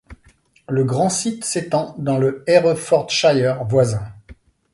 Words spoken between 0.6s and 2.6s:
Le grand site s'étend dans le